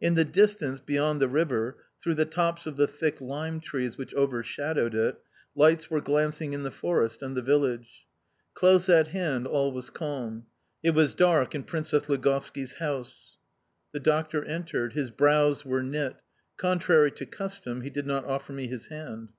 In 0.00 0.14
the 0.14 0.24
distance 0.24 0.78
beyond 0.78 1.20
the 1.20 1.26
river, 1.26 1.78
through 2.00 2.14
the 2.14 2.24
tops 2.24 2.64
of 2.64 2.76
the 2.76 2.86
thick 2.86 3.20
lime 3.20 3.58
trees 3.58 3.98
which 3.98 4.14
overshadowed 4.14 4.94
it, 4.94 5.16
lights 5.56 5.90
were 5.90 6.00
glancing 6.00 6.52
in 6.52 6.62
the 6.62 6.70
fortress 6.70 7.20
and 7.20 7.36
the 7.36 7.42
village. 7.42 8.06
Close 8.54 8.88
at 8.88 9.08
hand 9.08 9.48
all 9.48 9.72
was 9.72 9.90
calm. 9.90 10.46
It 10.84 10.90
was 10.90 11.12
dark 11.12 11.56
in 11.56 11.64
Princess 11.64 12.04
Ligovski's 12.08 12.74
house. 12.74 13.36
The 13.90 13.98
doctor 13.98 14.44
entered; 14.44 14.92
his 14.92 15.10
brows 15.10 15.64
were 15.64 15.82
knit; 15.82 16.14
contrary 16.56 17.10
to 17.10 17.26
custom, 17.26 17.80
he 17.80 17.90
did 17.90 18.06
not 18.06 18.24
offer 18.26 18.52
me 18.52 18.68
his 18.68 18.86
hand. 18.86 19.30